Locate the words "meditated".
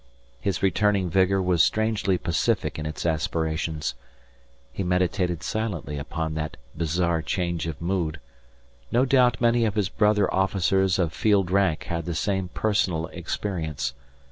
4.83-5.43